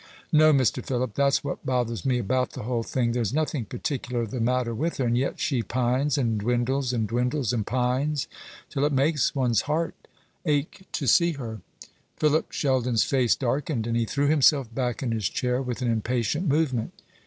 [0.31, 0.83] "No, Mr.
[0.83, 3.11] Philip; that's what bothers me about the whole thing.
[3.11, 7.53] There's nothing particular the matter with her; and yet she pines and dwindles, and dwindles
[7.53, 8.27] and pines,
[8.67, 9.93] till it makes one's heart
[10.43, 11.61] ache to see her."
[12.17, 16.47] Philip Sheldon's face darkened, and he threw himself back in his chair with an impatient
[16.47, 16.93] movement.